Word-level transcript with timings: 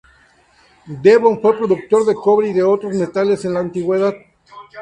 Devon 1.03 1.39
fue 1.39 1.55
productor 1.55 2.07
de 2.07 2.15
cobre 2.15 2.49
y 2.49 2.53
de 2.53 2.63
otros 2.63 2.95
metales 2.95 3.45
en 3.45 3.53
la 3.53 3.59
antigüedad. 3.59 4.15